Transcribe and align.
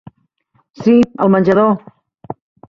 Sí, 0.83 0.95
al 1.19 1.31
menjador. 1.35 1.77